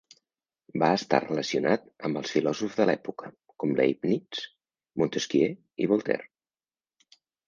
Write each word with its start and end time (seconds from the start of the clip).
Va 0.83 0.87
estar 0.99 1.17
relacionat 1.25 1.83
amb 2.07 2.19
els 2.21 2.31
filòsofs 2.35 2.77
de 2.79 2.87
l'època, 2.89 3.29
com 3.63 3.73
Leibniz, 3.81 4.39
Montesquieu 5.03 5.53
i 5.85 5.91
Voltaire. 5.93 6.27